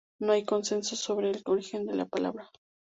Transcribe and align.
No 0.19 0.31
hay 0.33 0.45
consenso 0.45 0.95
sobre 0.95 1.29
el 1.29 1.43
origen 1.45 1.85
de 1.85 1.93
la 1.93 2.07
palabra. 2.07 2.49